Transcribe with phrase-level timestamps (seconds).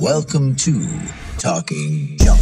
[0.00, 0.86] Welcome to
[1.38, 2.40] Talking Junk.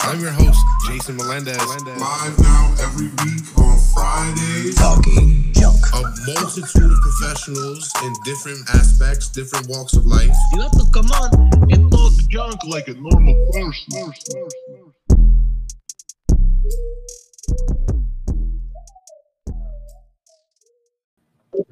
[0.00, 1.58] I'm your host, Jason Melendez.
[1.58, 4.76] Live now every week on Fridays.
[4.76, 5.76] Talking Junk.
[5.92, 10.34] A multitude of professionals in different aspects, different walks of life.
[10.52, 14.83] You have to come on and talk junk like a normal person.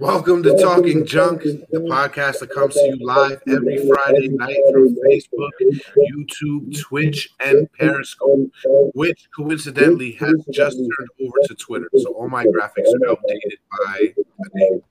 [0.02, 4.96] Welcome to Talking Junk, the podcast that comes to you live every Friday night through
[5.06, 5.50] Facebook,
[5.96, 8.50] YouTube, Twitch, and Periscope,
[8.94, 11.88] which coincidentally has just turned over to Twitter.
[11.96, 14.82] So all my graphics are outdated by a name.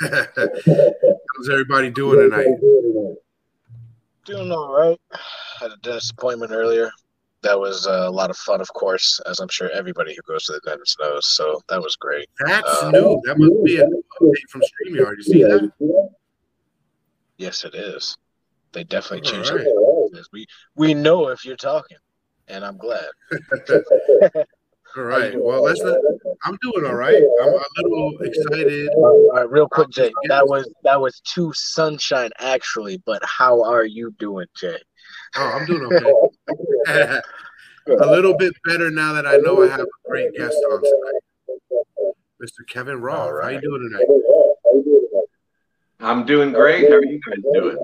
[1.38, 2.60] How's everybody doing tonight?
[4.26, 5.00] Doing all right.
[5.58, 6.90] Had a dentist appointment earlier.
[7.42, 10.44] That was uh, a lot of fun, of course, as I'm sure everybody who goes
[10.44, 11.26] to the dentist knows.
[11.34, 12.28] So that was great.
[12.44, 13.20] That's new.
[13.24, 15.16] That must be an update from StreamYard.
[15.16, 15.70] You see that?
[17.38, 18.16] Yes, it is.
[18.72, 19.66] They definitely All changed right.
[19.66, 20.26] it.
[20.32, 20.46] We
[20.76, 21.96] we know if you're talking,
[22.48, 23.08] and I'm glad.
[24.96, 25.32] All right.
[25.40, 25.82] Well, let's.
[25.82, 25.96] Not,
[26.44, 27.22] I'm doing all right.
[27.42, 28.88] I'm a little excited.
[28.96, 30.12] All right, real quick, Jay.
[30.28, 34.78] That was that was two sunshine actually, but how are you doing, Jay?
[35.36, 36.12] Oh, I'm doing okay.
[37.86, 42.14] a little bit better now that I know I have a great guest on tonight,
[42.42, 42.66] Mr.
[42.68, 43.42] Kevin Roth.
[43.42, 44.06] How you doing tonight?
[46.00, 46.88] I'm doing great.
[46.88, 47.76] How are you guys doing?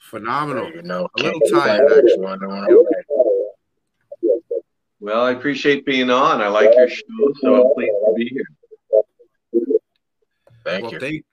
[0.00, 0.70] Phenomenal.
[0.72, 2.16] You know, A little tired, actually.
[2.16, 3.02] Doing- doing okay.
[4.98, 6.42] Well, I appreciate being on.
[6.42, 8.44] I like your show, so I'm pleased to be here.
[10.64, 11.00] Thank well, you.
[11.00, 11.24] thank.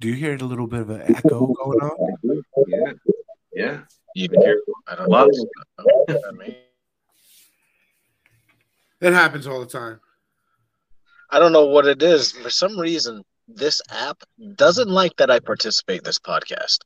[0.00, 2.42] Do you hear a little bit of an echo going on?
[2.68, 2.92] Yeah,
[3.54, 3.80] yeah.
[4.14, 4.60] You can hear.
[4.86, 5.28] I don't Love.
[5.78, 6.54] I mean,
[9.00, 10.00] It happens all the time.
[11.30, 12.32] I don't know what it is.
[12.32, 14.22] For some reason, this app
[14.54, 16.78] doesn't like that I participate in this podcast.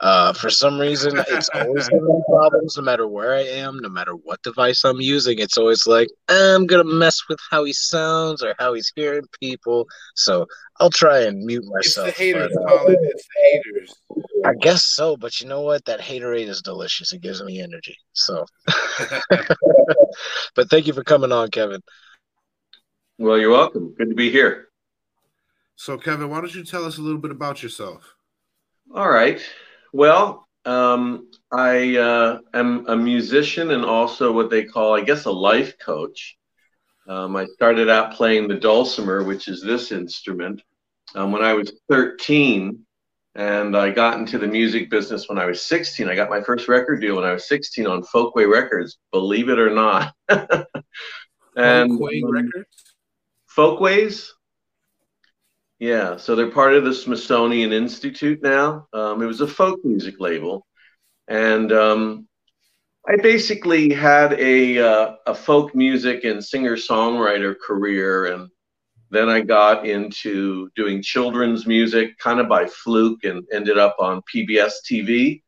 [0.00, 3.88] Uh, for some reason, it's always giving me problems no matter where I am, no
[3.88, 5.38] matter what device I'm using.
[5.38, 9.24] It's always like, I'm going to mess with how he sounds or how he's hearing
[9.40, 9.86] people.
[10.14, 10.46] So
[10.80, 12.08] I'll try and mute myself.
[12.08, 12.98] It's the haters, but, uh, Colin.
[13.02, 13.94] It's the haters.
[14.44, 15.84] I guess so, but you know what?
[15.84, 17.12] That haterade is delicious.
[17.12, 17.96] It gives me energy.
[18.12, 18.44] So,
[20.54, 21.80] but thank you for coming on, Kevin.
[23.16, 23.94] Well, you're welcome.
[23.96, 24.68] Good to be here.
[25.76, 28.16] so, Kevin, why don't you tell us a little bit about yourself?
[28.94, 29.40] All right.
[29.94, 35.30] Well, um, I uh, am a musician and also what they call, I guess, a
[35.30, 36.36] life coach.
[37.08, 40.62] Um, I started out playing the dulcimer, which is this instrument,
[41.14, 42.84] um, when I was 13.
[43.36, 46.08] And I got into the music business when I was 16.
[46.08, 49.60] I got my first record deal when I was 16 on Folkway Records, believe it
[49.60, 50.12] or not.
[50.28, 50.66] and
[51.56, 52.94] Folkway um, Records?
[53.46, 54.34] Folkways.
[55.78, 58.86] Yeah, so they're part of the Smithsonian Institute now.
[58.92, 60.66] Um, it was a folk music label,
[61.28, 62.28] and um,
[63.08, 68.48] I basically had a uh, a folk music and singer songwriter career, and
[69.10, 74.22] then I got into doing children's music, kind of by fluke, and ended up on
[74.32, 75.42] PBS TV,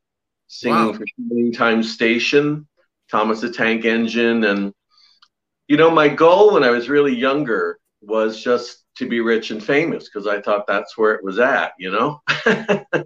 [0.47, 0.93] singing Wow.
[0.93, 2.67] for Shining Time Station,
[3.11, 4.73] Thomas the Tank Engine, and
[5.67, 9.63] you know, my goal when I was really younger was just to be rich and
[9.63, 12.21] famous because I thought that's where it was at, you know?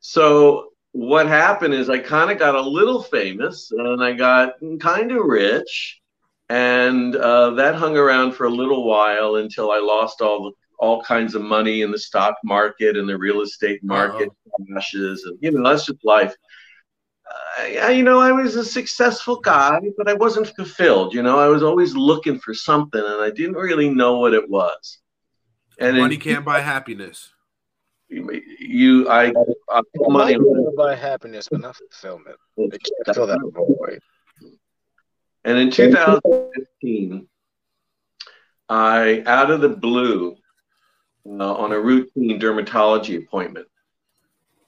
[0.00, 5.12] so what happened is I kind of got a little famous and I got kind
[5.12, 6.00] of rich.
[6.48, 11.02] And uh, that hung around for a little while until I lost all the, all
[11.02, 14.28] kinds of money in the stock market and the real estate market
[14.68, 16.34] crashes, and you know that's just life.
[17.58, 21.14] I- you know, I was a successful guy, but I wasn't fulfilled.
[21.14, 24.48] You know, I was always looking for something, and I didn't really know what it
[24.48, 24.98] was.
[25.78, 27.32] And Money in- can't buy happiness.
[28.08, 29.32] you, I,
[29.68, 32.36] I put money Money on buy happiness, but not fulfillment.
[32.56, 34.00] It can't fill that void.
[35.44, 37.28] And in 2015,
[38.68, 40.36] I, out of the blue,
[41.28, 43.66] uh, on a routine dermatology appointment,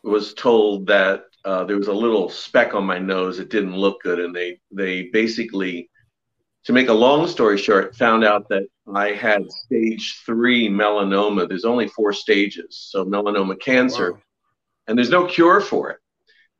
[0.02, 4.02] was told that uh, there was a little speck on my nose that didn't look
[4.02, 5.88] good, and they they basically,
[6.64, 11.48] to make a long story short, found out that I had stage three melanoma.
[11.48, 14.22] There's only four stages, so melanoma cancer Wow.
[14.86, 15.98] and there's no cure for it.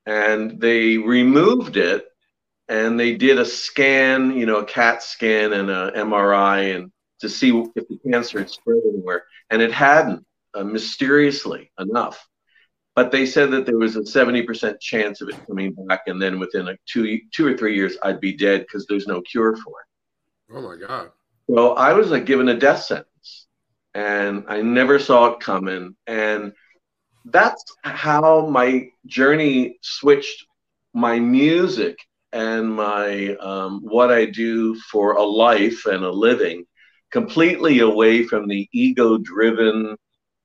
[0.06, 2.06] And they removed it
[2.68, 7.28] and they did a scan, you know, a CAT scan and a MRI and to
[7.28, 9.24] see if the cancer had spread anywhere.
[9.50, 10.24] And it hadn't,
[10.54, 12.26] uh, mysteriously enough.
[12.98, 16.08] But they said that there was a 70% chance of it coming back.
[16.08, 19.20] And then within like two, two or three years, I'd be dead because there's no
[19.20, 20.52] cure for it.
[20.56, 21.12] Oh my God.
[21.48, 23.46] so I was like given a death sentence.
[23.94, 25.94] and I never saw it coming.
[26.08, 26.54] And
[27.26, 30.44] that's how my journey switched
[30.92, 31.96] my music
[32.32, 36.64] and my um, what I do for a life and a living
[37.12, 39.96] completely away from the ego-driven,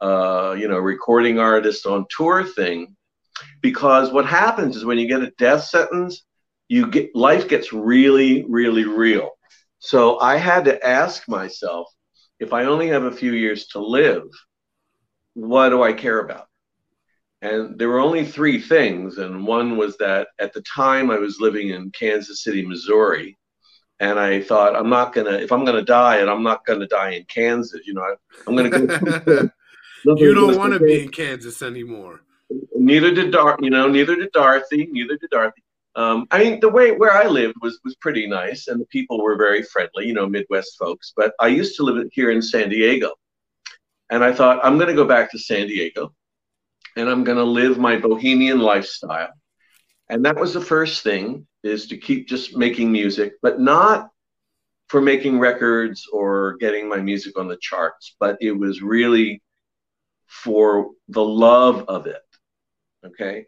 [0.04, 2.96] uh, you know, recording artist on tour thing.
[3.62, 6.24] Because what happens is when you get a death sentence,
[6.68, 9.32] you get life gets really, really real.
[9.80, 11.88] So I had to ask myself,
[12.40, 14.24] if I only have a few years to live,
[15.36, 16.48] what do I care about?
[17.42, 19.18] And there were only three things.
[19.18, 23.38] And one was that at the time I was living in Kansas City, Missouri.
[24.00, 26.66] And I thought, I'm not going to, if I'm going to die, and I'm not
[26.66, 28.16] going to die in Kansas, you know, I,
[28.50, 29.54] am going to go to
[30.04, 30.18] go.
[30.18, 32.22] you don't want to be in Kansas anymore.
[32.76, 35.64] Neither did Dar, you know, neither did Dorothy, neither did Dorothy.
[35.96, 39.22] Um, I mean, the way where I lived was was pretty nice, and the people
[39.22, 41.14] were very friendly, you know, Midwest folks.
[41.16, 43.14] But I used to live here in San Diego,
[44.10, 46.14] and I thought I'm going to go back to San Diego
[46.96, 49.34] and I'm going to live my bohemian lifestyle.
[50.10, 54.10] And that was the first thing is to keep just making music, but not
[54.90, 59.42] for making records or getting my music on the charts, but it was really
[60.28, 62.22] for the love of it.
[63.06, 63.46] Okay.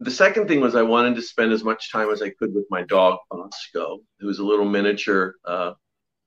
[0.00, 2.66] The second thing was I wanted to spend as much time as I could with
[2.70, 5.72] my dog Bosco, who's a little miniature uh,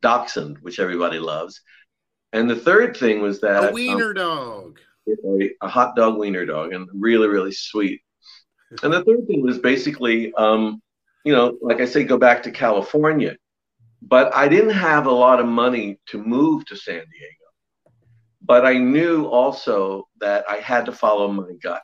[0.01, 1.61] dachshund, which everybody loves.
[2.33, 6.45] And the third thing was that a wiener um, dog a, a, hot dog wiener
[6.45, 8.01] dog and really, really sweet.
[8.83, 10.81] And the third thing was basically, um,
[11.23, 13.37] you know, like I say, go back to California.
[14.01, 17.36] But I didn't have a lot of money to move to San Diego.
[18.47, 21.83] But I knew also that I had to follow my gut.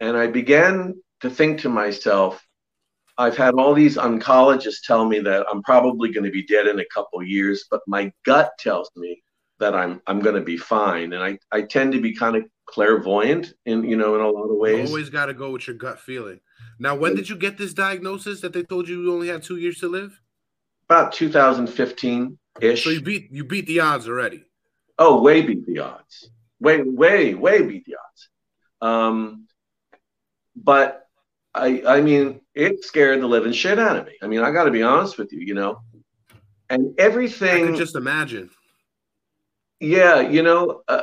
[0.00, 2.44] And I began to think to myself,
[3.18, 6.78] I've had all these oncologists tell me that I'm probably going to be dead in
[6.78, 9.20] a couple years, but my gut tells me
[9.58, 11.12] that I'm I'm going to be fine.
[11.12, 14.44] And I I tend to be kind of clairvoyant in you know in a lot
[14.44, 14.88] of ways.
[14.88, 16.38] You always got to go with your gut feeling.
[16.78, 19.56] Now, when did you get this diagnosis that they told you you only had two
[19.56, 20.20] years to live?
[20.88, 22.84] About 2015 ish.
[22.84, 24.44] So you beat you beat the odds already.
[24.98, 26.30] Oh, way beat the odds.
[26.60, 28.28] Way way way beat the odds.
[28.80, 29.46] Um,
[30.56, 31.06] but
[31.54, 34.12] I I mean it scared the living shit out of me.
[34.22, 35.80] I mean I got to be honest with you, you know.
[36.70, 37.76] And everything.
[37.76, 38.50] Just imagine
[39.80, 41.02] yeah, you know, uh,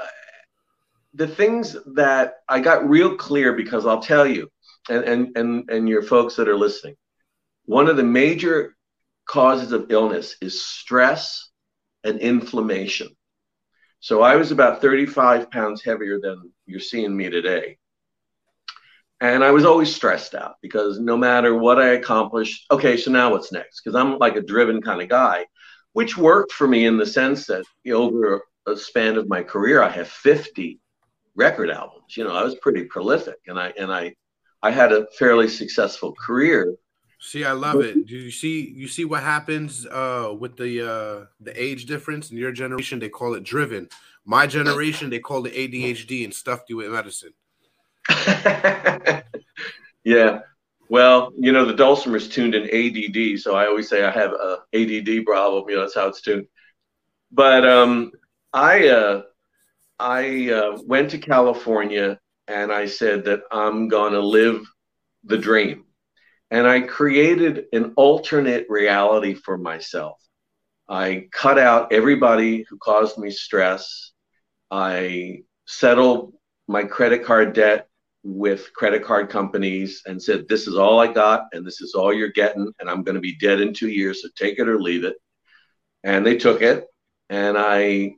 [1.13, 4.50] the things that I got real clear because I'll tell you,
[4.89, 6.95] and and and and your folks that are listening,
[7.65, 8.75] one of the major
[9.25, 11.50] causes of illness is stress
[12.03, 13.14] and inflammation.
[14.00, 17.77] So I was about 35 pounds heavier than you're seeing me today.
[19.21, 23.31] And I was always stressed out because no matter what I accomplished, okay, so now
[23.31, 23.81] what's next?
[23.81, 25.45] Because I'm like a driven kind of guy,
[25.94, 29.42] which worked for me in the sense that you know, over a span of my
[29.42, 30.80] career, I have 50
[31.36, 32.18] record albums.
[32.18, 34.15] You know, I was pretty prolific, and I and I
[34.62, 36.75] I had a fairly successful career.
[37.19, 38.06] See, I love it.
[38.06, 42.38] Do you see you see what happens uh, with the uh, the age difference in
[42.38, 43.00] your generation?
[43.00, 43.89] They call it driven.
[44.25, 47.33] My generation, they call it ADHD and stuffed you with medicine.
[50.03, 50.39] yeah.
[50.88, 54.59] Well, you know, the dulcimer's tuned in ADD, so I always say I have a
[54.73, 55.65] ADD problem.
[55.69, 56.47] You know, that's how it's tuned.
[57.31, 58.12] But um,
[58.53, 59.22] I uh,
[60.00, 64.65] I uh, went to California and I said that I'm going to live
[65.24, 65.85] the dream.
[66.52, 70.22] And I created an alternate reality for myself.
[70.88, 74.12] I cut out everybody who caused me stress.
[74.70, 76.34] I settled
[76.68, 77.88] my credit card debt
[78.24, 82.14] with credit card companies and said, This is all I got, and this is all
[82.14, 84.80] you're getting, and I'm going to be dead in two years, so take it or
[84.80, 85.16] leave it.
[86.04, 86.86] And they took it.
[87.30, 88.16] And I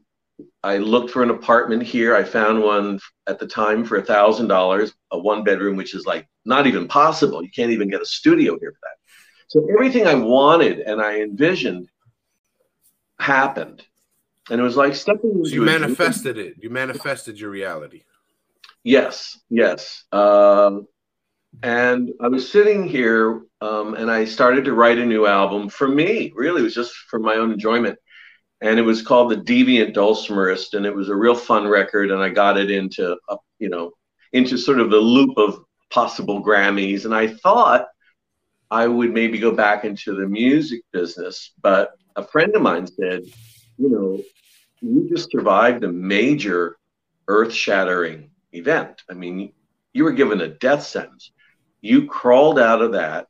[0.63, 2.15] I looked for an apartment here.
[2.15, 6.05] I found one at the time for a thousand dollars, a one bedroom, which is
[6.05, 7.43] like not even possible.
[7.43, 8.97] You can't even get a studio here for that.
[9.47, 11.87] So everything I wanted and I envisioned
[13.19, 13.83] happened,
[14.49, 15.43] and it was like stepping.
[15.45, 16.55] So you manifested it.
[16.61, 18.03] You manifested your reality.
[18.83, 20.03] Yes, yes.
[20.11, 20.87] Um,
[21.63, 25.87] and I was sitting here, um, and I started to write a new album for
[25.87, 26.31] me.
[26.35, 27.97] Really, it was just for my own enjoyment
[28.61, 32.21] and it was called the Deviant Dulcimerist, and it was a real fun record, and
[32.21, 33.91] I got it into uh, you know
[34.33, 37.87] into sort of the loop of possible Grammys, and I thought
[38.69, 43.21] I would maybe go back into the music business, but a friend of mine said,
[43.77, 44.21] you know,
[44.81, 46.77] you just survived a major
[47.27, 49.03] earth-shattering event.
[49.09, 49.53] I mean,
[49.93, 51.31] you were given a death sentence.
[51.79, 53.27] You crawled out of that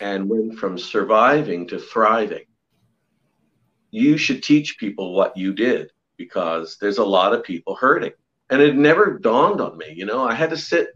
[0.00, 2.44] and went from surviving to thriving
[3.94, 5.90] you should teach people what you did.
[6.16, 8.12] because there's a lot of people hurting.
[8.50, 10.88] And it never dawned on me, you know, I had to sit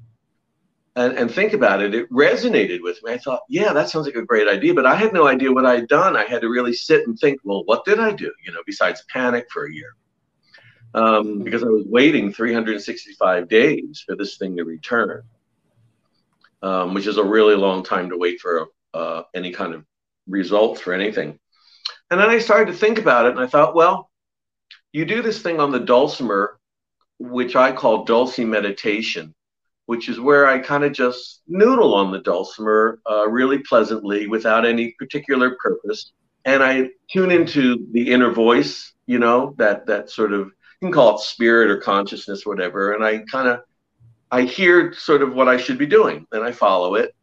[0.94, 1.94] and, and think about it.
[1.94, 3.12] It resonated with me.
[3.12, 5.66] I thought, yeah, that sounds like a great idea, but I had no idea what
[5.66, 6.16] I had done.
[6.16, 8.32] I had to really sit and think, well, what did I do?
[8.44, 9.94] You know, besides panic for a year.
[10.94, 15.22] Um, because I was waiting 365 days for this thing to return,
[16.62, 19.84] um, which is a really long time to wait for uh, any kind of
[20.26, 21.38] results for anything.
[22.10, 24.10] And then I started to think about it, and I thought, well,
[24.92, 26.58] you do this thing on the dulcimer,
[27.18, 29.34] which I call dulce meditation,
[29.86, 34.64] which is where I kind of just noodle on the dulcimer uh, really pleasantly without
[34.64, 36.12] any particular purpose.
[36.44, 40.46] And I tune into the inner voice, you know, that that sort of
[40.80, 42.92] you can call it spirit or consciousness, or whatever.
[42.92, 43.60] And I kind of
[44.30, 47.14] I hear sort of what I should be doing, and I follow it.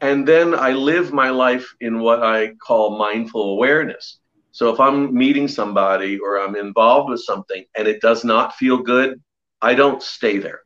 [0.00, 4.18] And then I live my life in what I call mindful awareness.
[4.52, 8.78] So if I'm meeting somebody or I'm involved with something and it does not feel
[8.78, 9.20] good,
[9.60, 10.60] I don't stay there.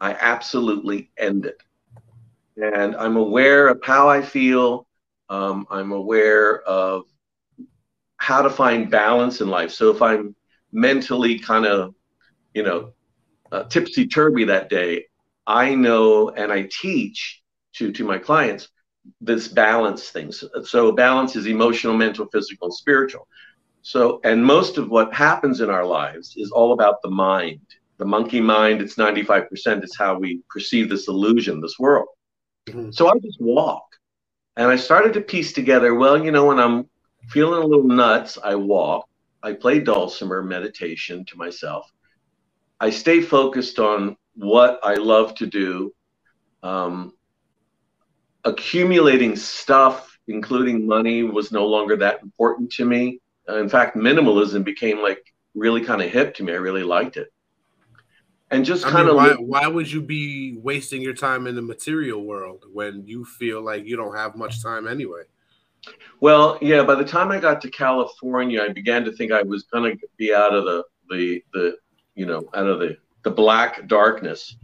[0.00, 1.62] I absolutely end it.
[2.56, 4.86] And I'm aware of how I feel.
[5.28, 7.04] Um, I'm aware of
[8.16, 9.72] how to find balance in life.
[9.72, 10.34] So if I'm
[10.72, 11.94] mentally kind of,
[12.54, 12.92] you know,
[13.50, 15.06] uh, tipsy turvy that day,
[15.46, 17.41] I know and I teach
[17.74, 18.68] to to my clients
[19.20, 20.32] this balance thing.
[20.32, 23.26] So, so balance is emotional, mental, physical, and spiritual.
[23.82, 27.60] So, and most of what happens in our lives is all about the mind.
[27.98, 32.08] The monkey mind, it's 95%, it's how we perceive this illusion, this world.
[32.66, 32.90] Mm-hmm.
[32.92, 33.84] So I just walk.
[34.56, 36.88] And I started to piece together, well, you know, when I'm
[37.28, 39.08] feeling a little nuts, I walk.
[39.42, 41.90] I play dulcimer meditation to myself.
[42.78, 45.92] I stay focused on what I love to do.
[46.62, 47.14] Um,
[48.44, 53.20] accumulating stuff, including money, was no longer that important to me.
[53.48, 55.22] Uh, in fact, minimalism became like
[55.54, 56.52] really kind of hip to me.
[56.52, 57.32] I really liked it.
[58.50, 62.22] And just kind of why, why would you be wasting your time in the material
[62.22, 65.22] world when you feel like you don't have much time anyway?
[66.20, 69.62] Well, yeah, by the time I got to California, I began to think I was
[69.64, 71.76] going to be out of the the the
[72.14, 74.56] you know, out of the the black darkness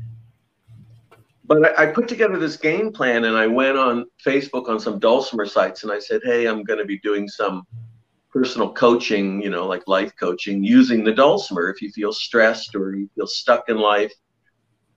[1.49, 4.99] but I, I, put together this game plan and I went on Facebook on some
[4.99, 7.67] dulcimer sites and I said, hey, I'm going to be doing some
[8.31, 11.71] personal coaching, you know, like life coaching using the dulcimer.
[11.71, 14.13] If you feel stressed or you feel stuck in life,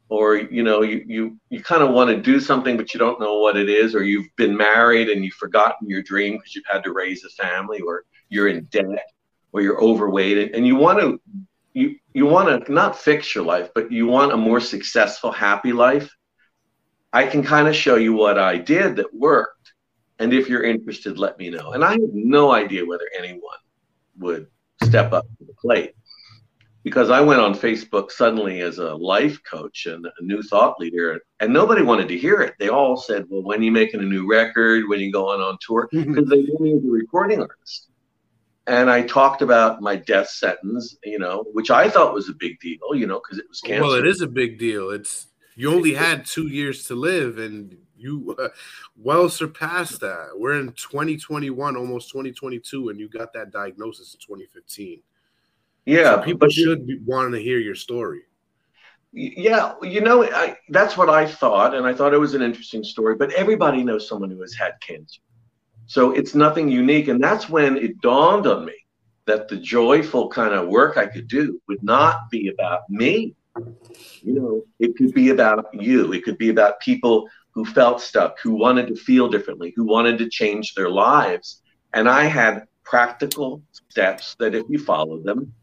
[0.09, 3.21] or you know, you you you kind of want to do something but you don't
[3.21, 6.65] know what it is, or you've been married and you've forgotten your dream because you've
[6.69, 9.09] had to raise a family, or you're in debt,
[9.53, 11.21] or you're overweight, and you want to
[11.73, 15.71] you you want to not fix your life, but you want a more successful, happy
[15.71, 16.13] life
[17.13, 19.73] I can kind of show you what I did that worked.
[20.19, 21.71] And if you're interested, let me know.
[21.71, 23.57] And I have no idea whether anyone
[24.19, 24.47] would
[24.83, 25.95] step up to the plate
[26.83, 31.19] because I went on Facebook suddenly as a life coach and a new thought leader,
[31.39, 32.55] and nobody wanted to hear it.
[32.59, 34.87] They all said, "Well, when are you making a new record?
[34.87, 36.29] When are you going on tour?" Because mm-hmm.
[36.29, 37.89] they knew me as a recording artist.
[38.67, 42.59] And I talked about my death sentence, you know, which I thought was a big
[42.59, 43.81] deal, you know, because it was cancer.
[43.81, 44.91] Well, it is a big deal.
[44.91, 48.49] It's you only had two years to live, and you uh,
[48.97, 50.29] well surpassed that.
[50.35, 55.01] We're in 2021, almost 2022, and you got that diagnosis in 2015.
[55.85, 58.21] Yeah, so people should be wanting to hear your story.
[59.13, 62.83] Yeah, you know, I, that's what I thought, and I thought it was an interesting
[62.83, 63.15] story.
[63.15, 65.21] But everybody knows someone who has had cancer,
[65.85, 67.09] so it's nothing unique.
[67.09, 68.75] And that's when it dawned on me
[69.25, 73.35] that the joyful kind of work I could do would not be about me
[74.21, 76.13] you know, it could be about you.
[76.13, 80.17] It could be about people who felt stuck, who wanted to feel differently, who wanted
[80.19, 81.61] to change their lives.
[81.93, 85.53] And I had practical steps that if you followed them,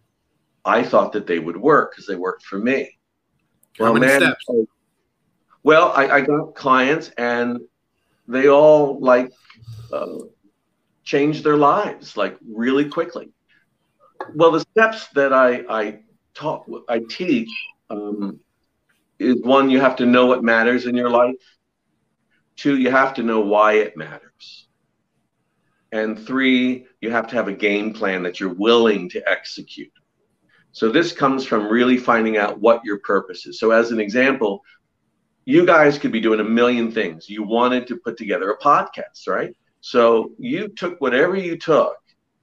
[0.64, 2.98] I thought that they would work because they worked for me.
[3.78, 4.44] How well, many man, steps?
[5.62, 7.60] Well, I, I, got clients and
[8.26, 9.30] they all like
[9.92, 10.18] uh,
[11.04, 13.30] changed their lives like really quickly.
[14.34, 16.00] Well, the steps that I, I
[16.34, 17.50] taught, I teach
[17.90, 18.40] um,
[19.18, 21.34] is one, you have to know what matters in your life.
[22.56, 24.68] Two, you have to know why it matters.
[25.92, 29.92] And three, you have to have a game plan that you're willing to execute.
[30.72, 33.58] So this comes from really finding out what your purpose is.
[33.58, 34.62] So as an example,
[35.44, 37.28] you guys could be doing a million things.
[37.28, 39.56] You wanted to put together a podcast, right?
[39.80, 41.97] So you took whatever you took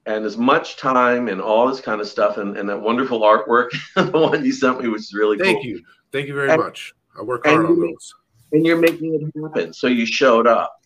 [0.05, 3.69] and as much time and all this kind of stuff and, and that wonderful artwork,
[3.95, 5.65] the one you sent me, which is really Thank cool.
[5.65, 5.83] you.
[6.11, 6.93] Thank you very and, much.
[7.17, 8.13] I work hard on those.
[8.51, 9.73] And you're making it happen.
[9.73, 10.79] So you showed up.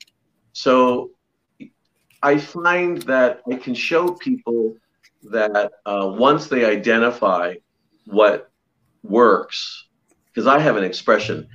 [0.54, 1.12] So
[2.24, 4.76] I find that I can show people
[5.24, 7.56] that uh, once they identify
[8.06, 8.50] what
[9.04, 9.88] works,
[10.28, 11.48] because I have an expression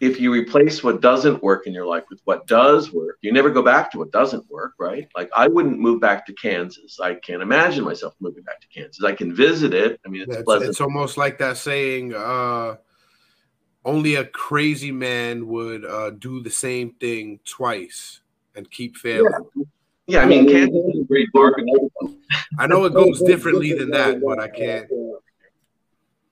[0.00, 3.50] if you replace what doesn't work in your life with what does work, you never
[3.50, 5.06] go back to what doesn't work, right?
[5.14, 6.98] Like I wouldn't move back to Kansas.
[7.00, 9.04] I can't imagine myself moving back to Kansas.
[9.04, 10.00] I can visit it.
[10.04, 10.70] I mean, it's It's, pleasant.
[10.70, 12.76] it's almost like that saying, uh,
[13.84, 18.20] only a crazy man would uh, do the same thing twice
[18.54, 19.32] and keep failing.
[20.06, 21.88] yeah, I mean, Kansas is a great barbecue.
[22.58, 24.86] I know it goes differently than that, but I can't.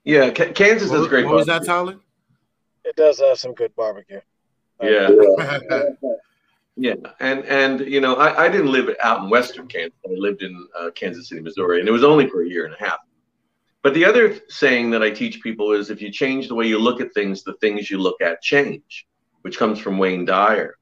[0.04, 1.26] Yeah, Ka- Kansas What, is great.
[1.26, 1.64] what was that.
[1.64, 1.96] Tyler?
[2.88, 4.21] It does have some good barbecue.
[4.83, 5.11] Yeah.
[6.80, 9.99] Yeah, and and you know, I, I didn't live out in Western Kansas.
[10.07, 12.75] I lived in uh, Kansas City, Missouri, and it was only for a year and
[12.75, 13.00] a half.
[13.83, 16.78] But the other saying that I teach people is, if you change the way you
[16.78, 19.09] look at things, the things you look at change,
[19.42, 20.76] which comes from Wayne Dyer.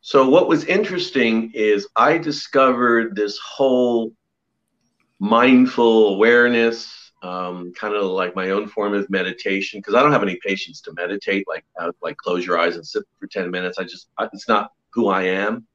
[0.00, 4.12] So what was interesting is I discovered this whole
[5.20, 10.22] mindful awareness, um, kind of like my own form of meditation, because I don't have
[10.22, 13.78] any patience to meditate, like uh, like close your eyes and sit for ten minutes.
[13.78, 15.66] I just I, it's not who I am.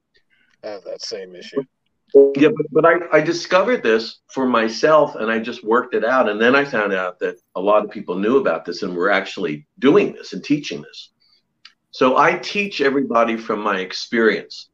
[0.63, 1.63] I have that same issue.
[2.35, 6.29] Yeah, but, but I, I discovered this for myself and I just worked it out.
[6.29, 9.09] And then I found out that a lot of people knew about this and were
[9.09, 11.09] actually doing this and teaching this.
[11.89, 14.69] So I teach everybody from my experience.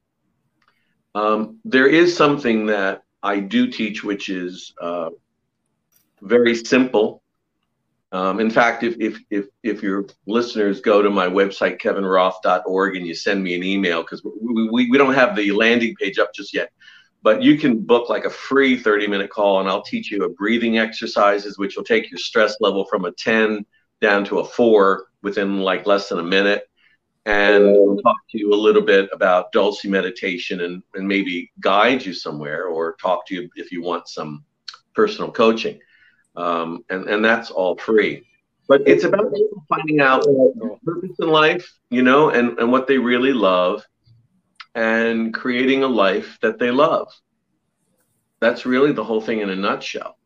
[1.16, 5.10] Um, there is something that I do teach, which is uh,
[6.22, 7.22] very simple.
[8.12, 13.06] Um, in fact, if, if, if, if your listeners go to my website, kevinroth.org, and
[13.06, 16.34] you send me an email, because we, we, we don't have the landing page up
[16.34, 16.72] just yet
[17.22, 20.30] but you can book like a free 30 minute call and I'll teach you a
[20.30, 23.66] breathing exercises which will take your stress level from a 10
[24.02, 26.64] down to a 4 within like less than a minute
[27.26, 32.06] and we'll talk to you a little bit about Dulce meditation and, and maybe guide
[32.06, 34.44] you somewhere or talk to you if you want some
[34.94, 35.80] personal coaching
[36.40, 38.24] um, and, and that's all free
[38.68, 40.26] but it's about people finding out
[40.86, 43.84] purpose in life you know and, and what they really love
[44.76, 47.12] and creating a life that they love.
[48.40, 50.18] That's really the whole thing in a nutshell.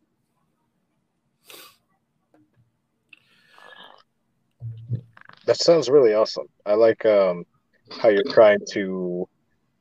[5.46, 6.46] That sounds really awesome.
[6.64, 7.44] I like um,
[8.00, 9.28] how you're trying to,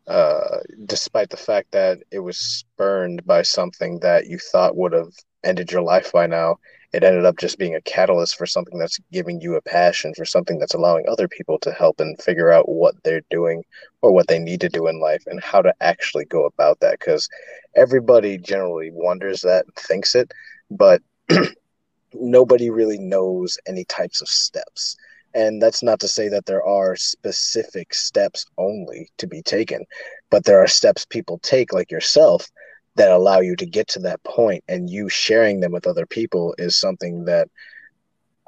[0.08, 5.14] uh, despite the fact that it was spurned by something that you thought would have
[5.44, 6.58] ended your life by now,
[6.94, 10.26] it ended up just being a catalyst for something that's giving you a passion for
[10.26, 13.64] something that's allowing other people to help and figure out what they're doing
[14.02, 17.00] or what they need to do in life and how to actually go about that.
[17.00, 17.28] Because
[17.76, 20.32] everybody generally wonders that and thinks it,
[20.70, 21.02] but
[22.14, 24.96] nobody really knows any types of steps.
[25.34, 29.84] And that's not to say that there are specific steps only to be taken,
[30.30, 32.52] but there are steps people take, like yourself,
[32.96, 36.54] that allow you to get to that point and you sharing them with other people
[36.58, 37.48] is something that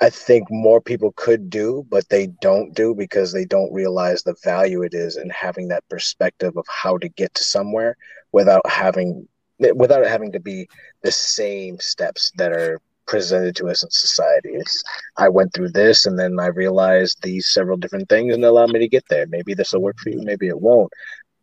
[0.01, 4.35] I think more people could do, but they don't do because they don't realize the
[4.43, 7.95] value it is in having that perspective of how to get to somewhere
[8.33, 9.27] without having
[9.73, 10.67] without having to be
[11.03, 14.49] the same steps that are presented to us in society.
[14.51, 14.83] It's
[15.15, 18.79] I went through this and then I realized these several different things and allowed me
[18.79, 19.27] to get there.
[19.27, 20.91] Maybe this will work for you, maybe it won't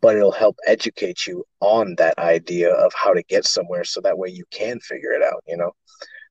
[0.03, 4.17] but it'll help educate you on that idea of how to get somewhere so that
[4.17, 5.71] way you can figure it out you know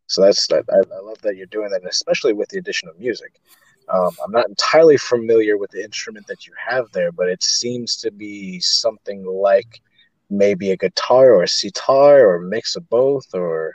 [0.06, 3.40] so that's I, I love that you're doing that especially with the addition of music
[3.88, 7.96] um, i'm not entirely familiar with the instrument that you have there but it seems
[7.96, 9.80] to be something like
[10.28, 13.74] maybe a guitar or a sitar or a mix of both or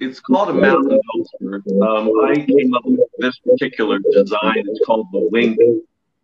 [0.00, 1.62] It's called a mountain dulcimer.
[1.82, 4.64] Um, I came up with this particular design.
[4.66, 5.56] It's called the wing.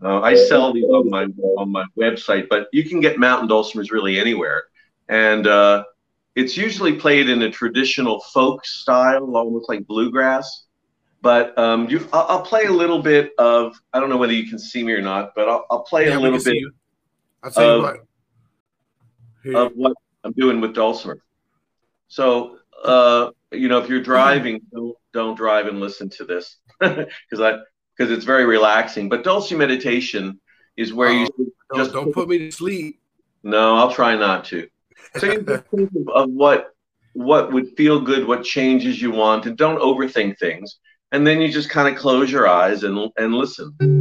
[0.03, 1.25] Uh, I sell these on my
[1.59, 4.65] on my website, but you can get mountain dulcimers really anywhere,
[5.09, 5.85] and uh,
[6.35, 10.65] it's usually played in a traditional folk style, almost like bluegrass.
[11.23, 13.79] But um, you, I'll, I'll play a little bit of.
[13.93, 16.17] I don't know whether you can see me or not, but I'll, I'll play Yeah,
[16.17, 16.57] a little bit.
[17.43, 17.97] I'll tell you of- what.
[19.43, 21.19] Here, of what I'm doing with dulcimer.
[22.09, 27.41] So, uh, you know, if you're driving, don't, don't drive and listen to this because
[27.41, 27.59] I
[28.01, 29.11] because it's very relaxing.
[29.11, 30.41] But dulce meditation
[30.79, 32.99] is where you oh, don't, just don't put me to sleep.
[33.43, 34.69] no, I'll try not to.
[35.19, 36.75] So you think of, of what
[37.13, 40.79] what would feel good, what changes you want, and don't overthink things.
[41.13, 44.00] And then you just kind of close your eyes and and listen.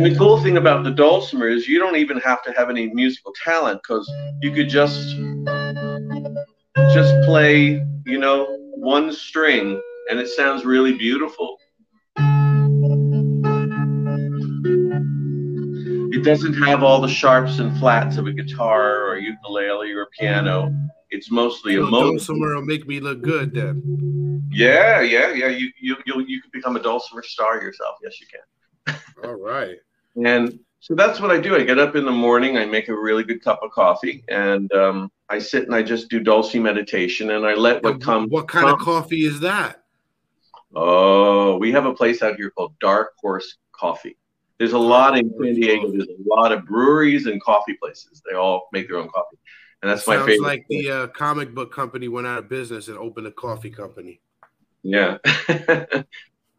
[0.00, 2.88] And the cool thing about the dulcimer is you don't even have to have any
[2.88, 4.10] musical talent because
[4.40, 5.14] you could just
[6.94, 11.58] just play, you know, one string and it sounds really beautiful.
[16.16, 20.04] It doesn't have all the sharps and flats of a guitar or a ukulele or
[20.04, 20.74] a piano.
[21.10, 21.80] It's mostly a.
[21.80, 24.48] Dulcimer will make me look good then.
[24.50, 25.48] Yeah, yeah, yeah.
[25.48, 27.96] You you you you can become a dulcimer star yourself.
[28.02, 28.40] Yes, you can.
[29.22, 29.76] All right.
[30.24, 31.54] And so that's what I do.
[31.54, 34.72] I get up in the morning, I make a really good cup of coffee, and
[34.72, 38.30] um, I sit and I just do dulce meditation, and I let what comes.
[38.30, 39.82] What kind of coffee is that?
[40.74, 44.16] Oh, we have a place out here called Dark Horse Coffee.
[44.58, 45.90] There's a lot in San Diego.
[45.90, 48.22] There's a lot of breweries and coffee places.
[48.28, 49.36] They all make their own coffee,
[49.82, 50.46] and that's my Sounds favorite.
[50.46, 54.20] like the uh, comic book company went out of business and opened a coffee company.
[54.82, 55.18] Yeah.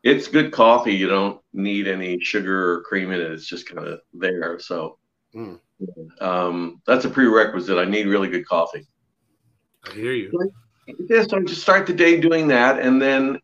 [0.03, 0.95] it's good coffee.
[0.95, 3.31] You don't need any sugar or cream in it.
[3.31, 4.59] It's just kind of there.
[4.59, 4.97] So
[5.33, 5.59] Mm.
[6.19, 7.77] um, that's a prerequisite.
[7.77, 8.85] I need really good coffee.
[9.87, 10.51] I hear you.
[11.09, 13.39] Yeah, so I just start the day doing that, and then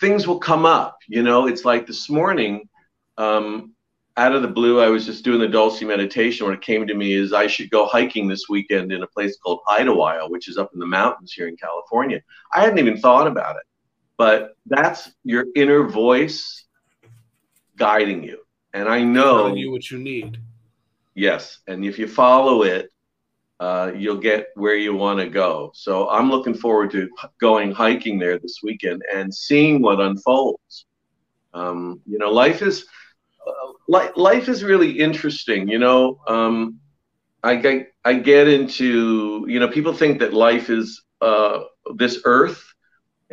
[0.00, 0.96] things will come up.
[1.08, 2.68] You know, it's like this morning,
[3.18, 3.74] um,
[4.16, 6.46] out of the blue, I was just doing the Dulce meditation.
[6.46, 9.36] What it came to me is I should go hiking this weekend in a place
[9.36, 12.22] called Idyllwild, which is up in the mountains here in California.
[12.54, 13.62] I hadn't even thought about it,
[14.16, 16.64] but that's your inner voice
[17.76, 18.38] guiding you.
[18.72, 20.38] And I know Telling you what you need.
[21.14, 22.90] Yes, and if you follow it,
[23.60, 25.70] uh, you'll get where you want to go.
[25.74, 27.08] So I'm looking forward to
[27.40, 30.86] going hiking there this weekend and seeing what unfolds.
[31.54, 32.84] Um, you know, life is
[33.46, 35.68] uh, li- life is really interesting.
[35.68, 36.80] You know, um,
[37.44, 41.60] I get I get into you know people think that life is uh,
[41.94, 42.73] this earth,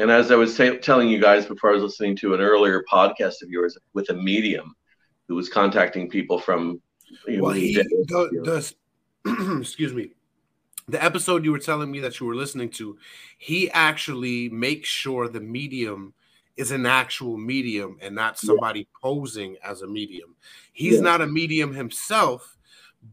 [0.01, 2.83] and as I was ta- telling you guys before, I was listening to an earlier
[2.91, 4.75] podcast of yours with a medium
[5.27, 6.81] who was contacting people from
[7.27, 8.73] you know, Well, he, the,
[9.23, 10.11] the excuse me,
[10.87, 12.97] the episode you were telling me that you were listening to,
[13.37, 16.13] he actually makes sure the medium
[16.57, 20.35] is an actual medium and not somebody posing as a medium.
[20.73, 21.01] He's Yeah.
[21.01, 22.57] not a medium himself,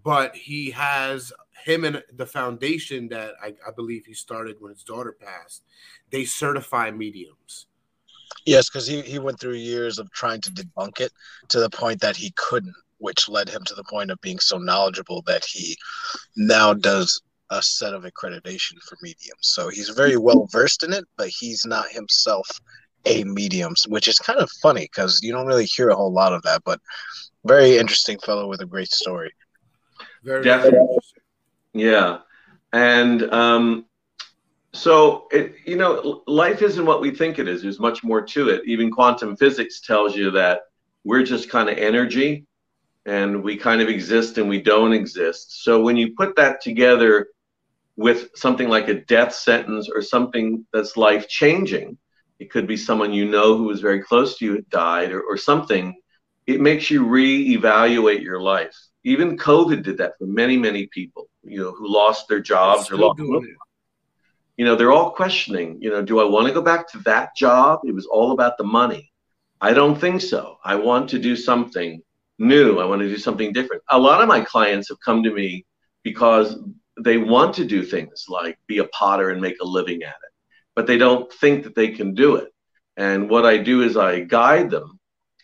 [0.02, 1.32] but he has
[1.68, 5.62] him and the foundation that I, I believe he started when his daughter passed.
[6.10, 7.66] They certify mediums.
[8.46, 11.12] Yes, because he, he went through years of trying to debunk it
[11.48, 14.56] to the point that he couldn't, which led him to the point of being so
[14.58, 15.76] knowledgeable that he
[16.36, 19.42] now does a set of accreditation for mediums.
[19.42, 20.22] So he's very mm-hmm.
[20.22, 22.48] well versed in it, but he's not himself
[23.04, 26.32] a medium, which is kind of funny because you don't really hear a whole lot
[26.32, 26.62] of that.
[26.64, 26.80] But
[27.44, 29.32] very interesting fellow with a great story.
[30.22, 30.98] Very Definitely.
[31.74, 32.18] Yeah,
[32.72, 33.86] and um,
[34.72, 37.62] so it you know life isn't what we think it is.
[37.62, 38.62] There's much more to it.
[38.66, 40.62] Even quantum physics tells you that
[41.04, 42.46] we're just kind of energy,
[43.06, 45.64] and we kind of exist and we don't exist.
[45.64, 47.28] So when you put that together
[47.96, 51.98] with something like a death sentence or something that's life changing,
[52.38, 55.36] it could be someone you know who was very close to you died or, or
[55.36, 55.94] something.
[56.46, 58.76] It makes you reevaluate your life.
[59.04, 62.96] Even COVID did that for many, many people, you know, who lost their jobs or
[62.96, 63.20] lost.
[64.56, 67.36] You know, they're all questioning, you know, do I want to go back to that
[67.36, 67.80] job?
[67.84, 69.12] It was all about the money.
[69.60, 70.58] I don't think so.
[70.64, 72.02] I want to do something
[72.38, 72.78] new.
[72.78, 73.82] I want to do something different.
[73.90, 75.64] A lot of my clients have come to me
[76.02, 76.56] because
[77.00, 80.32] they want to do things like be a potter and make a living at it,
[80.74, 82.48] but they don't think that they can do it.
[82.96, 84.98] And what I do is I guide them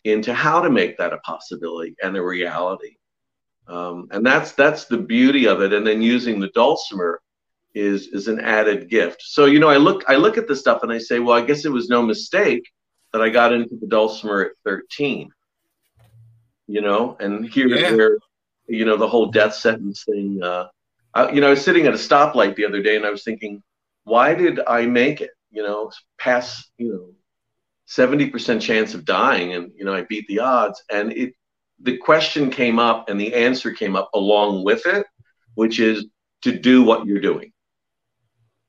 [0.05, 2.97] into how to make that a possibility and a reality.
[3.67, 5.73] Um, and that's that's the beauty of it.
[5.73, 7.21] And then using the dulcimer
[7.75, 9.23] is is an added gift.
[9.23, 11.45] So you know, I look I look at this stuff and I say, well, I
[11.45, 12.69] guess it was no mistake
[13.13, 15.31] that I got into the dulcimer at 13.
[16.67, 17.93] You know, and here Yeah.
[17.95, 18.19] where
[18.67, 20.43] you know the whole death sentence thing.
[20.43, 20.69] Uh,
[21.15, 23.23] I, you know, I was sitting at a stoplight the other day and I was
[23.23, 23.63] thinking,
[24.05, 25.31] why did I make it?
[25.51, 27.11] You know, past you know,
[27.87, 30.83] seventy percent chance of dying, and you know, I beat the odds.
[30.91, 31.35] And it,
[31.81, 35.07] the question came up and the answer came up along with it,
[35.55, 36.07] which is
[36.43, 37.53] to do what you're doing,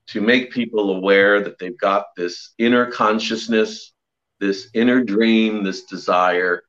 [0.08, 3.94] to make people aware that they've got this inner consciousness,
[4.40, 6.64] this inner dream, this desire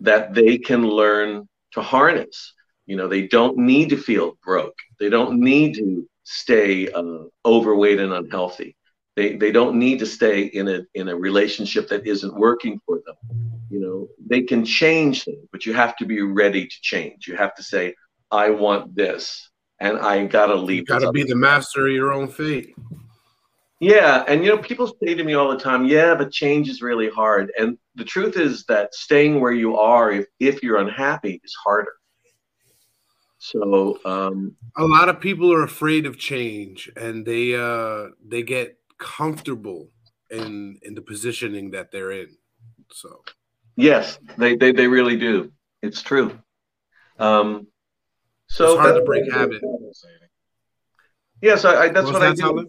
[0.00, 2.54] that they can learn to harness.
[2.86, 4.76] You know, they don't need to feel broke.
[4.98, 8.76] They don't need to stay uh, overweight and unhealthy.
[9.16, 13.00] They, they don't need to stay in a in a relationship that isn't working for
[13.04, 13.57] them.
[13.70, 17.26] You know, they can change things, but you have to be ready to change.
[17.26, 17.94] You have to say,
[18.30, 19.50] I want this,
[19.80, 20.86] and I gotta You leave.
[20.86, 22.74] got to be the master of your own fate.
[23.80, 26.82] Yeah, and you know, people say to me all the time, "Yeah, but change is
[26.82, 31.40] really hard." And the truth is that staying where you are, if if you're unhappy,
[31.44, 31.92] is harder.
[33.38, 38.78] So, um, a lot of people are afraid of change, and they uh they get
[38.98, 39.90] comfortable
[40.30, 42.36] in in the positioning that they're in.
[42.92, 43.22] So,
[43.78, 45.50] yes, they they, they really do.
[45.82, 46.38] It's true.
[47.18, 47.68] Um,
[48.48, 49.62] so it's hard to break habit.
[51.40, 52.42] Yes, I, I, that's Was what I that do.
[52.42, 52.64] Tyler?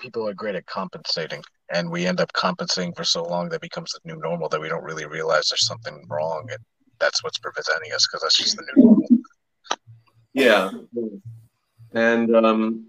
[0.00, 3.92] People are great at compensating, and we end up compensating for so long that becomes
[3.92, 6.58] the new normal that we don't really realize there's something wrong, and
[6.98, 9.08] that's what's preventing us because that's just the new normal.
[10.34, 10.70] Yeah.
[11.92, 12.86] And um,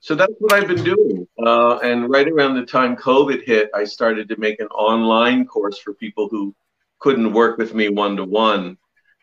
[0.00, 1.26] so that's what I've been doing.
[1.44, 5.78] Uh, and right around the time COVID hit, I started to make an online course
[5.78, 6.54] for people who
[6.98, 8.78] couldn't work with me one to one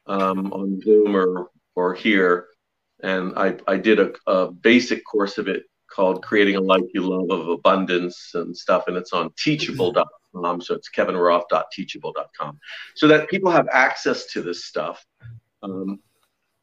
[0.08, 2.48] on Zoom or, or here.
[3.04, 7.02] And I, I did a, a basic course of it called Creating a Life You
[7.02, 8.86] Love of Abundance and stuff.
[8.88, 10.62] And it's on teachable.com.
[10.62, 12.60] So it's kevinroth.teachable.com
[12.96, 15.06] so that people have access to this stuff.
[15.64, 16.00] Um,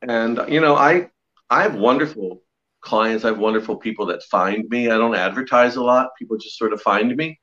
[0.02, 1.08] and you know i
[1.48, 2.42] i have wonderful
[2.82, 4.90] clients i have wonderful people that find me.
[4.90, 6.10] I don't advertise a lot.
[6.18, 7.40] People just sort of find me.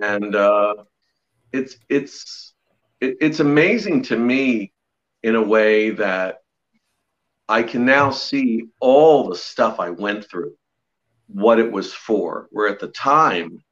[0.00, 0.74] And uh,
[1.52, 2.54] it's it's
[3.00, 4.72] it, it's amazing to me
[5.22, 6.38] in a way that
[7.48, 10.54] i can now see all the stuff i went through
[11.26, 13.62] what it was for where at the time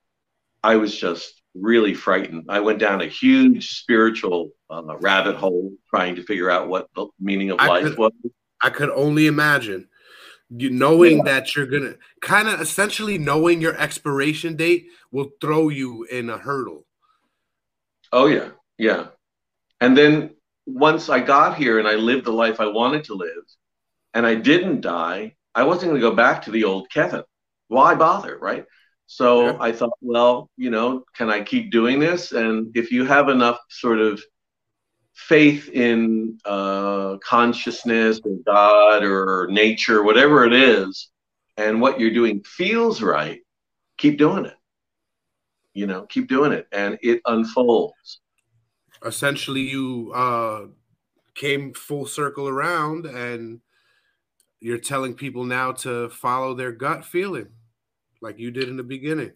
[0.63, 2.45] i was just really frightened.
[2.49, 7.07] I went down a huge spiritual uh, rabbit hole trying to figure out what the
[7.19, 8.13] meaning of I life could- was.
[8.61, 9.89] I could only imagine
[10.51, 16.05] you knowing that you're gonna kind of essentially knowing your expiration date will throw you
[16.05, 16.87] in a hurdle.
[18.13, 19.09] Oh yeah, yeah.
[19.81, 20.35] And then
[20.67, 23.45] once I got here and I lived the life I wanted to live,
[24.15, 27.23] and I didn't die, I wasn't going to go back to the old Kevin.
[27.69, 28.65] Why bother, right?
[29.07, 29.57] So Yeah.
[29.61, 32.33] I thought, well, you know, can I keep doing this?
[32.33, 34.23] And if you have enough sort of
[35.19, 41.11] faith in uh, consciousness or God or nature, whatever it is,
[41.57, 43.41] and what you're doing feels right,
[43.99, 44.55] keep doing it.
[45.75, 48.21] You know, keep doing it, and it unfolds.
[49.05, 50.67] Essentially, you uh,
[51.35, 53.61] came full circle around, and
[54.61, 57.49] you're telling people now to follow their gut feeling,
[58.23, 59.33] like you did in the beginning.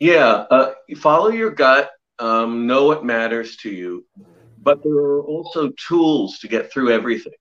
[0.00, 1.90] Yeah, uh, follow your gut.
[2.18, 4.04] Um, know what matters to you,
[4.64, 7.32] but there are also tools to get through everything.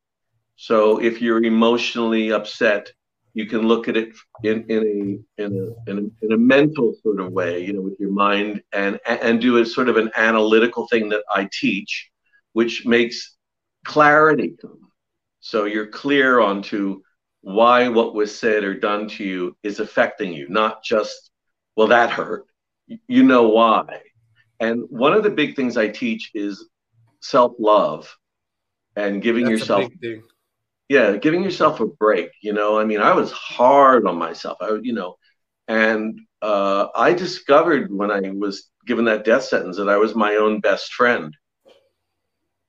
[0.55, 2.91] So if you're emotionally upset,
[3.33, 4.09] you can look at it
[4.43, 4.83] in, in
[5.38, 8.12] a in a, in a in a mental sort of way, you know, with your
[8.12, 12.09] mind, and and do a sort of an analytical thing that I teach,
[12.53, 13.36] which makes
[13.86, 14.55] clarity.
[15.39, 17.01] So you're clear onto
[17.41, 21.31] why what was said or done to you is affecting you, not just
[21.75, 22.45] well that hurt
[23.07, 23.83] you know why
[24.59, 26.69] and one of the big things i teach is
[27.23, 28.15] self-love
[28.95, 30.23] and giving That's yourself a big thing.
[30.89, 32.79] yeah giving yourself a break you know?
[32.79, 35.15] I mean i was hard on myself i you know?
[35.67, 40.36] And uh, i discovered when i was given that death sentence that i was my
[40.36, 41.36] own best friend.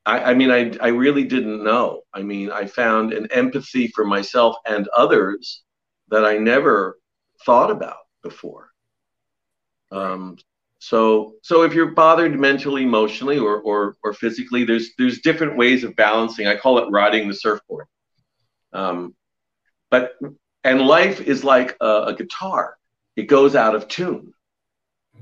[0.06, 2.02] I, I mean I, I really didn't know.
[2.14, 5.62] I mean i found an empathy for myself and others
[6.08, 6.98] that i never
[7.44, 8.70] thought about before.
[9.90, 10.36] Um,
[10.85, 15.83] so so if you're bothered mentally emotionally or, or or physically there's there's different ways
[15.83, 16.47] of balancing.
[16.47, 17.87] I call it riding the surfboard.
[18.75, 19.14] Um,
[19.90, 20.12] but
[20.62, 22.77] and life is like a, a guitar.
[23.16, 24.35] It goes out of tune.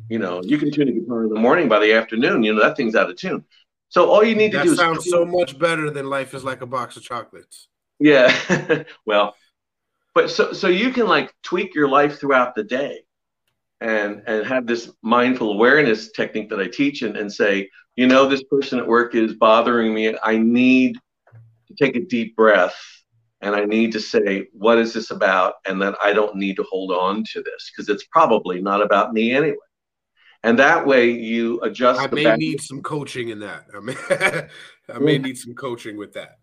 [0.09, 2.61] You know you can tune a guitar in the morning by the afternoon you know
[2.61, 3.45] that thing's out of tune.
[3.89, 6.43] So all you need to That do is sounds so much better than life is
[6.43, 7.69] like a box of chocolates.
[8.01, 8.83] Yeah.
[9.07, 9.37] well,
[10.13, 13.05] but so so you can like tweak your life throughout the day
[13.83, 18.29] and and have this mindful awareness technique that I teach and, and say, you know,
[18.29, 20.15] this person at work is bothering me.
[20.23, 20.97] I need
[21.69, 22.77] to take a deep breath
[23.41, 25.55] and I need to say, what is this about?
[25.67, 29.13] And that I don't need to hold on to this because it's probably not about
[29.13, 29.57] me anyway.
[30.45, 33.67] And that way you adjust I may back- need some coaching in that.
[33.75, 34.49] I may,
[34.95, 36.39] I may need some coaching with that.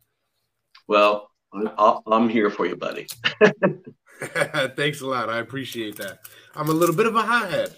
[0.88, 3.08] well, I'm, I'm here for you, buddy.
[4.76, 5.30] Thanks a lot.
[5.30, 6.20] I appreciate that.
[6.56, 7.76] I'm a little bit of a hothead.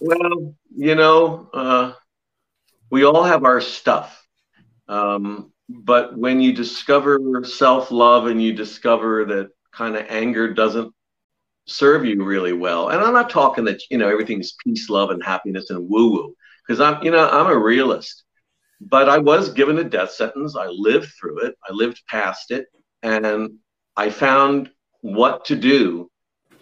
[0.00, 1.92] Well, you know, uh,
[2.90, 4.26] we all have our stuff.
[4.88, 10.92] Um, but when you discover self love and you discover that kind of anger doesn't
[11.66, 15.22] serve you really well, and I'm not talking that, you know, everything's peace, love, and
[15.22, 16.34] happiness and woo woo,
[16.66, 18.24] because I'm, you know, I'm a realist.
[18.80, 20.56] But I was given a death sentence.
[20.56, 22.66] I lived through it, I lived past it,
[23.02, 23.50] and
[23.96, 24.70] I found
[25.02, 26.10] what to do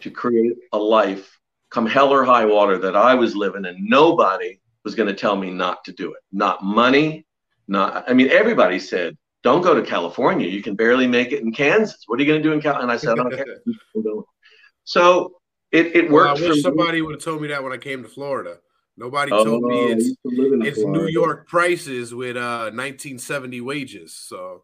[0.00, 1.38] to create a life,
[1.70, 5.36] come hell or high water, that I was living, and nobody was going to tell
[5.36, 6.20] me not to do it.
[6.32, 7.26] Not money,
[7.66, 8.08] not.
[8.08, 10.48] I mean, everybody said, "Don't go to California.
[10.48, 12.04] You can barely make it in Kansas.
[12.06, 13.60] What are you going to do in Cal?" And I said, "I don't care."
[14.84, 15.34] So
[15.70, 16.62] it, it Well, I worked wish me.
[16.62, 18.58] somebody would have told me that when I came to Florida.
[18.96, 21.00] Nobody Oh, told me it's to it's Florida.
[21.04, 24.14] New York prices with uh 1970 wages.
[24.14, 24.62] So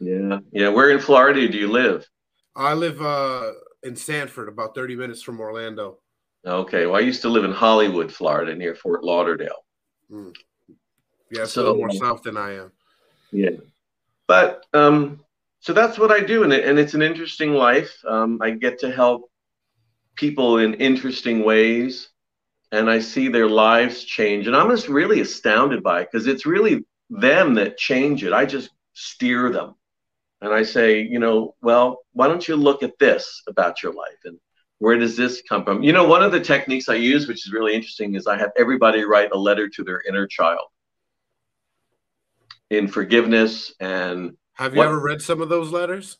[0.00, 0.68] Yeah, yeah.
[0.68, 2.06] Where in Florida do you live?
[2.56, 5.98] I live uh in Sanford, about 30 minutes from Orlando.
[6.46, 9.64] Okay, well, I used to live in Hollywood, Florida, near Fort Lauderdale.
[10.10, 10.30] Yeah,
[11.30, 12.72] it's a So- little more south than I am.
[13.32, 13.50] Yeah,
[14.28, 15.24] but um,
[15.60, 17.92] so that's what I do, and it, and it's an interesting life.
[18.06, 19.30] Um, I get to help
[20.14, 22.10] people in interesting ways,
[22.70, 26.46] and I see their lives change, and I'm just really astounded by it because it's
[26.46, 28.32] really them that change it.
[28.32, 29.74] I just steer them,
[30.44, 34.18] and I say, you know, well, why don't you look at this about your life
[34.24, 34.38] and
[34.78, 35.82] where does this come from?
[35.82, 38.50] You know, one of the techniques I use, which is really interesting, is I have
[38.58, 40.68] everybody write a letter to their inner child
[42.70, 46.18] in forgiveness and Have you What- ever read some of those letters?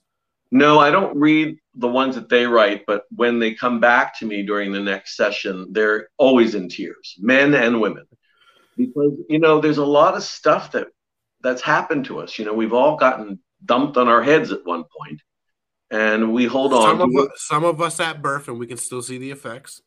[0.51, 4.25] no, I don't read the ones that they write, but when they come back to
[4.27, 8.07] me during the next session, they're always in tears, men and women.
[8.77, 10.89] Because you know, there's a lot of stuff that
[11.43, 12.39] that's happened to us.
[12.39, 15.21] You know, we've all gotten dumped on our heads at one point,
[15.91, 18.67] and we hold on Some to of, us, some of us at birth, and we
[18.67, 19.83] can still see the effects.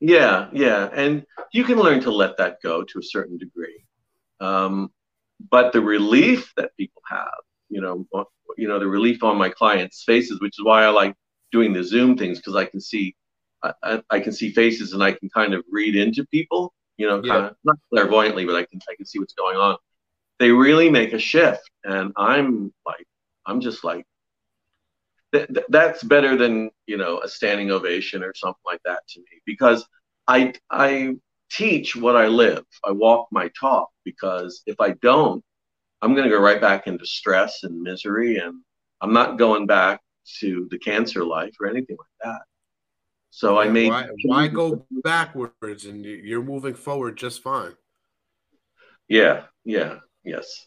[0.00, 3.84] Yeah, yeah, and you can learn to let that go to a certain degree.
[4.40, 4.90] Um,
[5.50, 8.06] but the relief that people have, you know,
[8.56, 11.14] you know, the relief on my clients' faces, which is why I like
[11.52, 13.14] doing the Zoom things because I can see,
[13.62, 17.06] I, I, I can see faces and I can kind of read into people, you
[17.08, 17.32] know, Yeah.
[17.32, 19.76] kind of not clairvoyantly, but I can I can see what's going on.
[20.38, 23.06] They really make a shift, and I'm like,
[23.46, 24.06] I'm just like,
[25.32, 29.20] th- th- that's better than you know a standing ovation or something like that to
[29.20, 29.86] me because
[30.26, 31.16] I I
[31.50, 32.64] teach what I live.
[32.84, 35.42] I walk my talk because if I don't,
[36.02, 38.56] I'm going to go right back into stress and misery, and
[39.00, 40.00] I'm not going back
[40.40, 42.42] to the cancer life or anything like that.
[43.30, 47.74] So I Yeah, made why, why go backwards and you're moving forward just fine.
[49.08, 50.66] Yeah, yeah, yes.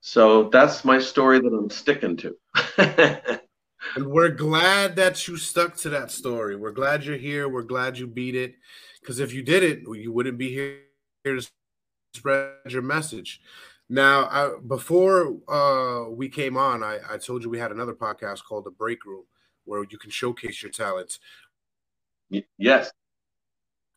[0.00, 3.40] So that's my story that I'm sticking to.
[3.96, 6.54] And we're glad that you stuck to that story.
[6.54, 7.48] We're glad you're here.
[7.48, 8.54] We're glad you beat it.
[9.00, 10.80] Because if you didn't, you wouldn't be here
[11.24, 11.40] to
[12.14, 13.40] spread your message.
[13.88, 18.44] Now, I, before uh, we came on, I, I told you we had another podcast
[18.44, 19.24] called The Break Room
[19.64, 21.18] where you can showcase your talents.
[22.58, 22.92] Yes.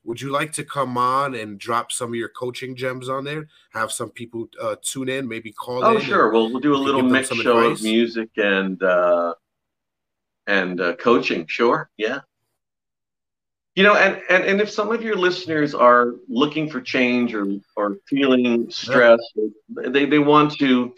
[0.06, 3.48] Would you like to come on and drop some of your coaching gems on there?
[3.72, 6.30] Have some people uh, tune in, maybe call Oh, sure.
[6.30, 7.80] We'll, we'll do a little mix show advice?
[7.80, 9.34] of music and uh,
[10.46, 11.48] and uh, coaching.
[11.48, 11.89] Sure.
[11.98, 12.20] Yeah.
[13.76, 17.48] You know, and, and and if some of your listeners are looking for change or
[17.76, 19.20] or feeling stress,
[19.70, 20.94] they they want to,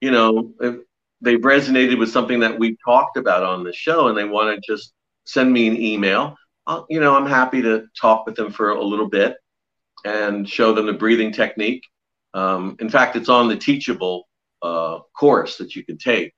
[0.00, 0.76] you know, if
[1.20, 4.72] they've resonated with something that we've talked about on the show, and they want to
[4.72, 6.36] just send me an email.
[6.66, 9.36] I'll, you know, I'm happy to talk with them for a little bit
[10.04, 11.84] and show them the breathing technique.
[12.34, 14.28] Um, in fact, it's on the Teachable
[14.62, 16.32] uh, course that you can take.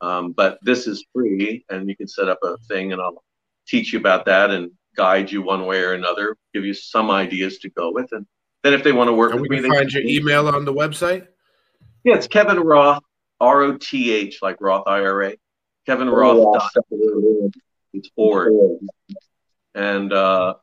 [0.00, 3.22] Um, but this is free, and you can set up a thing, and I'll
[3.68, 7.58] teach you about that and guide you one way or another, give you some ideas
[7.58, 8.26] to go with, and
[8.62, 10.48] then if they want to work And with we me, can they find your email
[10.48, 11.26] on the website.
[12.04, 13.02] Yeah, it's Kevin Roth,
[13.40, 15.34] R O T H, like Roth IRA.
[15.86, 16.58] Kevin Roth.
[16.58, 16.84] dot
[17.92, 18.52] It's org,
[19.74, 20.54] and uh,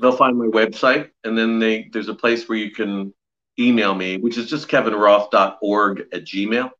[0.00, 3.12] they'll find my website, and then they there's a place where you can
[3.58, 6.70] email me, which is just kevinroth.org at gmail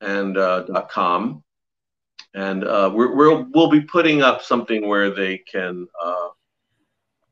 [0.00, 1.42] and uh, com,
[2.34, 6.28] and uh, we're, we'll we'll be putting up something where they can uh,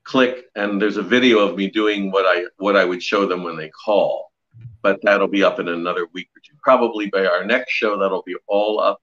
[0.04, 3.42] click, and there's a video of me doing what I what I would show them
[3.42, 4.32] when they call,
[4.82, 6.54] but that'll be up in another week or two.
[6.62, 9.00] Probably by our next show, that'll be all up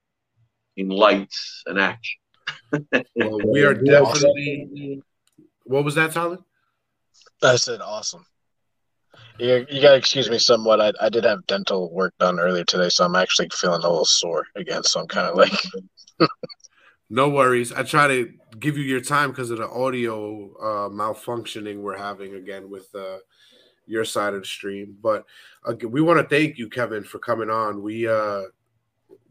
[0.76, 2.20] in lights and action.
[3.16, 5.02] Well, we are definitely.
[5.66, 6.40] What was that, Tyler?
[7.44, 8.26] I said awesome.
[9.38, 10.82] You, you gotta excuse me somewhat.
[10.82, 14.06] I, I did have dental work done earlier today, so I'm actually feeling a little
[14.06, 14.84] sore again.
[14.84, 15.54] So I'm kind of like,
[17.10, 17.72] No worries.
[17.72, 22.34] I try to give you your time because of the audio uh, malfunctioning we're having
[22.34, 23.18] again with uh,
[23.86, 24.98] your side of the stream.
[25.00, 25.26] But
[25.64, 27.84] uh, we want to thank you, Kevin, for coming on.
[27.84, 28.44] We uh,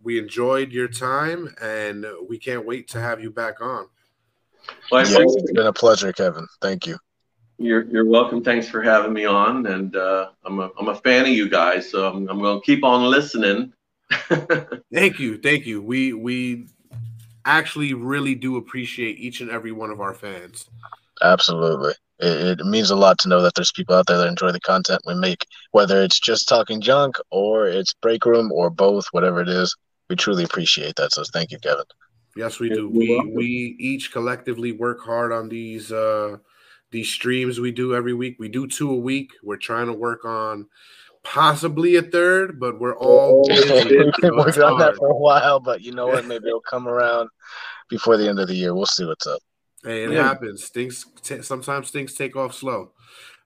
[0.03, 3.87] we enjoyed your time, and we can't wait to have you back on.
[4.91, 6.47] Well, I yes, appreciate it's been a pleasure, Kevin.
[6.61, 6.99] Thank you.
[7.59, 8.43] You're you're welcome.
[8.43, 11.91] Thanks for having me on, and uh, I'm a I'm a fan of you guys,
[11.91, 13.73] so I'm I'm going to keep on listening.
[14.93, 15.81] Thank you, thank you.
[15.81, 16.67] We we
[17.45, 20.69] actually really do appreciate each and every one of our fans.
[21.23, 21.95] Absolutely.
[22.19, 24.61] It, it means a lot to know that there's people out there that enjoy the
[24.61, 29.41] content we make, whether it's just talking junk or it's break room or both, whatever
[29.41, 29.75] it is.
[30.13, 31.11] We truly appreciate that.
[31.11, 31.87] So thank you, Kevin.
[32.37, 32.87] Yes, we do.
[32.87, 36.37] We we each collectively work hard on these uh
[36.91, 38.37] these streams we do every week.
[38.39, 39.31] We do two a week.
[39.43, 40.67] We're trying to work on
[41.25, 45.09] possibly a third, but we're all busy, We've been so it's working on that for
[45.09, 46.27] a while, but you know what?
[46.27, 47.31] Maybe it'll come around
[47.89, 48.75] before the end of the year.
[48.75, 49.41] We'll see what's up.
[49.83, 50.25] Hey, it Yeah.
[50.25, 50.69] happens.
[50.69, 52.93] Things t- sometimes things take off slow.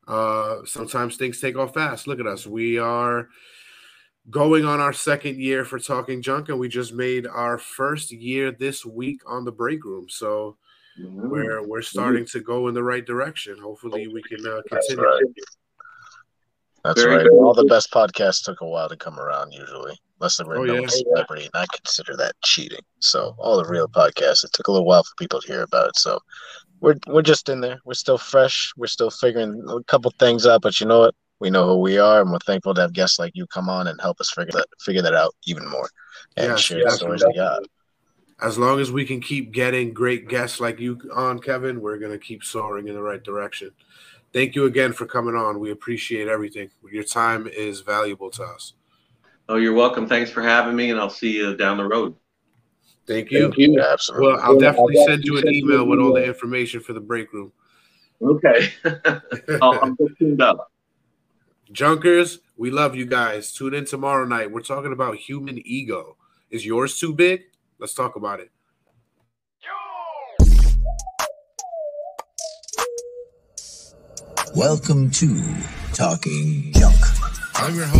[0.09, 2.09] Uh, sometimes things take off fast.
[2.09, 2.45] Look at us.
[2.45, 3.29] We are
[4.31, 8.51] going on our second year for talking junk, and we just made our first year
[8.51, 10.09] this week on the break room.
[10.09, 10.57] So
[10.99, 11.29] Mhm.
[11.31, 13.59] we're we're starting to go in the right direction.
[13.59, 15.05] Hopefully, we can uh, That's continue.
[15.05, 15.23] right.
[16.85, 17.25] That's Very right.
[17.25, 17.33] good.
[17.37, 20.65] All the best podcasts took a while to come around, usually, unless they were Oh,
[20.65, 20.89] known yeah.
[20.89, 22.85] celebrity, and I consider that cheating.
[23.01, 25.89] So all the real podcasts, it took a little while for people to hear about
[25.89, 25.97] it.
[25.99, 26.21] So
[26.81, 27.81] we're we're just in there.
[27.85, 28.73] We're still fresh.
[28.77, 31.15] We're still figuring a couple things out, but you know what?
[31.39, 33.89] We know who we are, and we're thankful to have guests like you come on
[33.89, 35.89] and help us figure that figure that out even more
[36.37, 37.29] and Yes, share the yes, stories yes.
[37.29, 37.63] we got.
[38.41, 42.19] As long as we can keep getting great guests like you on, Kevin, we're gonna
[42.19, 43.71] keep soaring in the right direction.
[44.33, 45.61] Thank you again for coming on.
[45.61, 46.71] We appreciate everything.
[46.91, 48.75] Your time is valuable to us.
[49.49, 50.09] Oh, you're welcome.
[50.09, 52.15] Thanks for having me, and I'll see you down the road.
[53.07, 53.53] Thank you.
[53.57, 54.29] Yeah, absolutely.
[54.29, 57.53] Well, I'll definitely send you an email with all the information for the break room.
[58.21, 58.73] Okay.
[59.63, 60.73] I'll, I'm just tuned up.
[61.73, 63.53] Junkers, we love you guys.
[63.53, 64.53] Tune in tomorrow night.
[64.53, 66.17] We're talking about human ego.
[66.49, 67.43] Is yours too big?
[67.79, 68.51] Let's talk about it.
[74.55, 75.43] Welcome to
[75.93, 76.97] Talking Junk.
[77.57, 77.97] I'm your host.